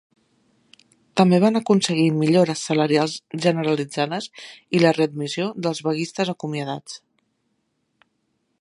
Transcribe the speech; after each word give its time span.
També 1.19 1.39
van 1.43 1.57
aconseguir 1.59 2.05
millores 2.21 2.63
salarials 2.69 3.13
generalitzades 3.45 4.29
i 4.79 4.81
la 4.85 4.95
readmissió 5.01 5.51
dels 5.67 5.83
vaguistes 5.89 6.33
acomiadats. 6.37 6.97